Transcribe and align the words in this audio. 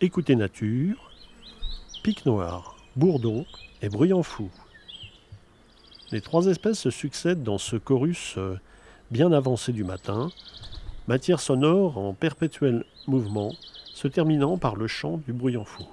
Écoutez 0.00 0.36
Nature, 0.36 1.10
Pic 2.04 2.24
Noir, 2.24 2.76
Bourdon 2.94 3.44
et 3.82 3.88
Bruyant 3.88 4.22
Fou. 4.22 4.48
Les 6.12 6.20
trois 6.20 6.46
espèces 6.46 6.78
se 6.78 6.90
succèdent 6.90 7.42
dans 7.42 7.58
ce 7.58 7.74
chorus 7.74 8.36
euh, 8.38 8.60
bien 9.10 9.32
avancé 9.32 9.72
du 9.72 9.82
matin, 9.82 10.30
matière 11.08 11.40
sonore 11.40 11.98
en 11.98 12.12
perpétuel 12.12 12.84
mouvement, 13.08 13.50
se 13.92 14.06
terminant 14.06 14.56
par 14.56 14.76
le 14.76 14.86
chant 14.86 15.16
du 15.26 15.32
bruyant 15.32 15.64
fou. 15.64 15.84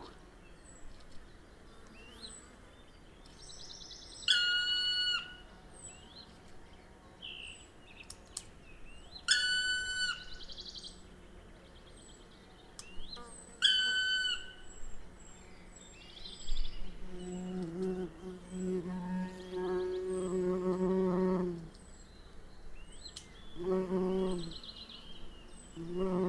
Mm-hmm. 25.78 26.25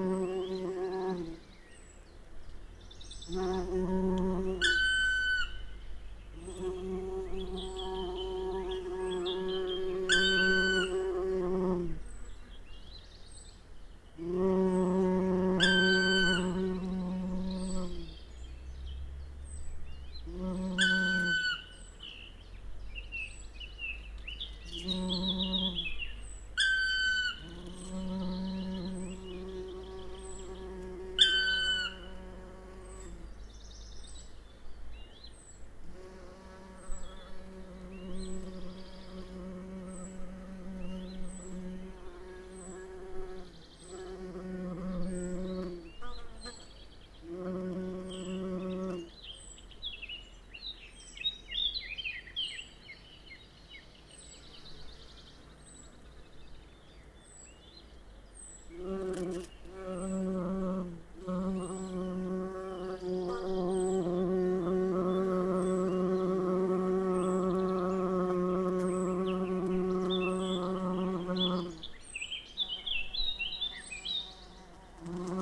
Mm-hmm. 75.09 75.36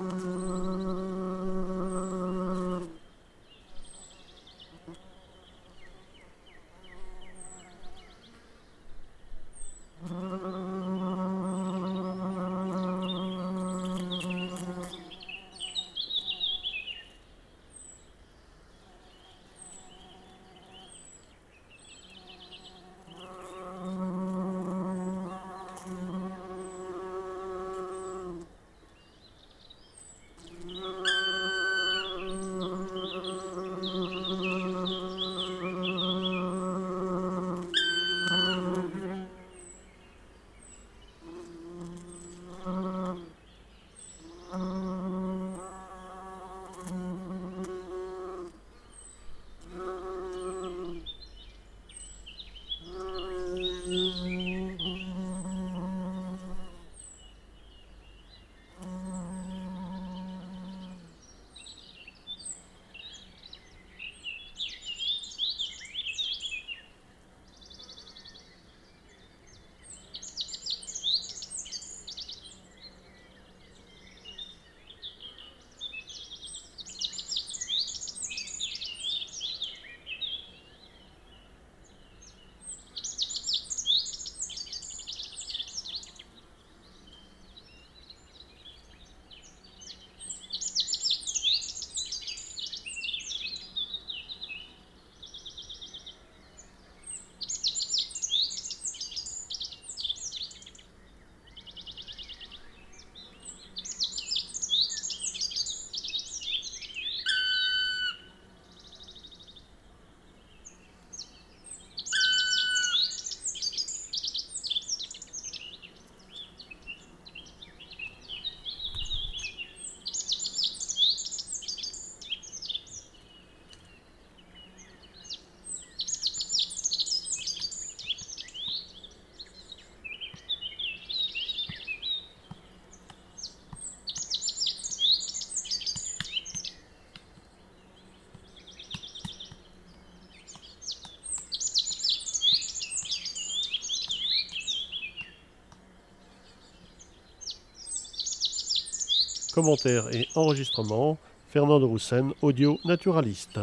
Commentaires 149.54 150.12
et 150.12 150.26
enregistrements, 150.34 151.16
Fernand 151.52 151.78
de 151.78 151.84
Roussen, 151.84 152.32
audio 152.42 152.80
naturaliste. 152.84 153.60